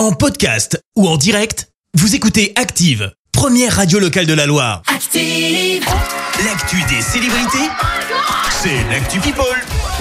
[0.00, 4.80] En podcast ou en direct, vous écoutez Active, première radio locale de la Loire.
[4.86, 5.84] Active.
[6.42, 7.68] L'actu des célébrités,
[8.62, 9.44] c'est l'actu People.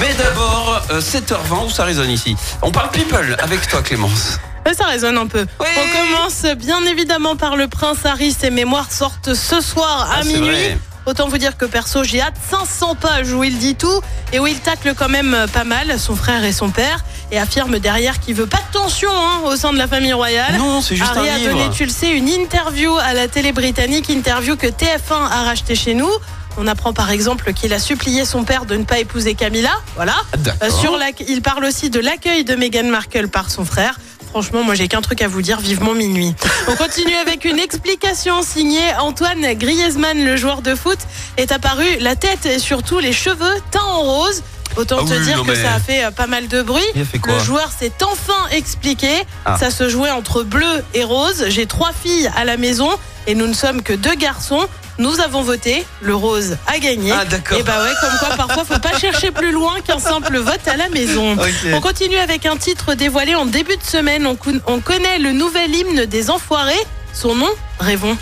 [0.00, 4.40] Mais d'abord, euh, 7h20, où ça résonne ici On parle people avec toi Clémence.
[4.66, 5.46] Ouais, ça résonne un peu.
[5.60, 5.66] Oui.
[5.78, 8.32] On commence bien évidemment par le prince Harry.
[8.32, 10.76] Ses mémoires sortent ce soir à Ah, c'est minuit.
[11.06, 14.00] Autant vous dire que perso, j'ai hâte 500 pages où il dit tout
[14.32, 17.38] et où il tacle quand même euh, pas mal son frère et son père et
[17.38, 20.56] affirme derrière qu'il veut pas de tension hein, au sein de la famille royale.
[20.56, 21.52] Non, c'est juste Harry un a livre.
[21.52, 25.74] donné, tu le sais, une interview à la télé britannique, interview que TF1 a racheté
[25.74, 26.10] chez nous.
[26.56, 29.72] On apprend par exemple qu'il a supplié son père de ne pas épouser Camilla.
[29.96, 30.14] Voilà.
[30.32, 30.64] Ah.
[30.64, 33.98] Euh, sur la, il parle aussi de l'accueil de Meghan Markle par son frère.
[34.34, 36.34] Franchement, moi j'ai qu'un truc à vous dire, vivement minuit.
[36.66, 40.98] On continue avec une explication signée Antoine Griezmann, le joueur de foot,
[41.36, 44.42] est apparu la tête et surtout les cheveux teints en rose.
[44.76, 46.82] Autant Ah te oui, dire que mais- ça a fait euh, pas mal de bruit.
[46.96, 49.08] Le joueur s'est enfin expliqué.
[49.44, 49.56] Ah.
[49.56, 51.44] Ça se jouait entre bleu et rose.
[51.50, 52.90] J'ai trois filles à la maison
[53.28, 54.66] et nous ne sommes que deux garçons.
[54.98, 57.10] Nous avons voté, le rose a gagné.
[57.12, 57.58] Ah, d'accord.
[57.58, 60.76] Et bah ouais, comme quoi parfois faut pas chercher plus loin qu'un simple vote à
[60.76, 61.36] la maison.
[61.72, 64.26] On continue avec un titre dévoilé en début de semaine.
[64.26, 66.74] On, on connaît le nouvel hymne des Enfoirés.
[67.12, 67.50] Son nom,
[67.80, 68.16] Rêvons.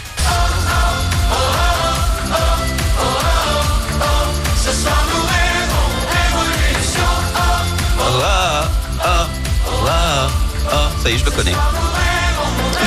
[8.24, 8.68] Ah,
[9.00, 9.28] ah,
[9.86, 10.28] ah,
[10.70, 10.90] ah.
[11.02, 11.52] Ça y est, je le connais.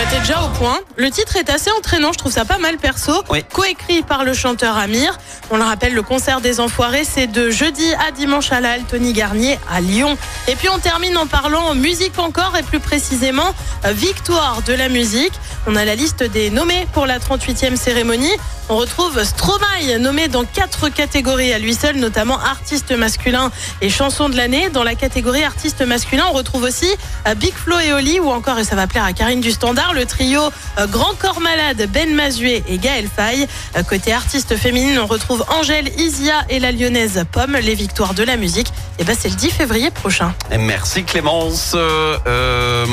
[0.10, 0.80] T'es déjà au point.
[0.98, 3.12] Le titre est assez entraînant, je trouve ça pas mal perso.
[3.30, 3.44] Oui.
[3.52, 5.18] Coécrit par le chanteur Amir.
[5.50, 8.84] On le rappelle, le concert des Enfoirés, c'est de jeudi à dimanche à la Halle
[8.84, 10.18] Tony Garnier à Lyon.
[10.48, 13.54] Et puis on termine en parlant musique encore et plus précisément
[13.86, 15.34] euh, victoire de la musique.
[15.68, 18.32] On a la liste des nommés pour la 38e cérémonie.
[18.68, 24.28] On retrouve Stromae, nommé dans quatre catégories à lui seul, notamment artiste masculin et chanson
[24.28, 24.70] de l'année.
[24.70, 26.90] Dans la catégorie artiste masculin, on retrouve aussi
[27.28, 29.94] euh, Big Flo et Oli, ou encore, et ça va plaire à Karine du Standard,
[29.96, 30.42] le trio
[30.78, 33.48] euh, Grand Corps Malade, Ben Mazué et Gaël Faye.
[33.76, 37.58] Euh, Côté artiste féminine, on retrouve Angèle, Isia et la lyonnaise Pomme.
[37.62, 38.68] Les victoires de la musique,
[39.00, 40.34] et ben c'est le 10 février prochain.
[40.60, 41.74] Merci Clémence.
[41.76, 42.86] Euh,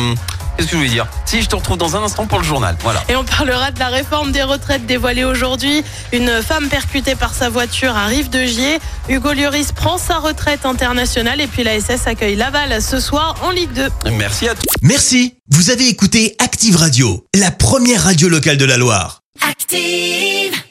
[0.63, 1.09] Qu'est-ce que je voulais dire?
[1.25, 2.77] Si, je te retrouve dans un instant pour le journal.
[2.83, 3.03] Voilà.
[3.09, 5.83] Et on parlera de la réforme des retraites dévoilée aujourd'hui.
[6.13, 8.79] Une femme percutée par sa voiture arrive de Gier.
[9.09, 13.51] Hugo Lloris prend sa retraite internationale et puis la SS accueille Laval ce soir en
[13.51, 13.89] Ligue 2.
[14.13, 14.73] Merci à toi.
[14.83, 19.23] Merci, vous avez écouté Active Radio, la première radio locale de la Loire.
[19.45, 20.63] Active.